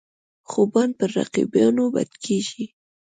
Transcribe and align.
خوبان 0.49 0.89
پر 0.97 1.09
رقیبانو 1.17 1.83
بد 1.95 2.09
لګيږي. 2.15 2.65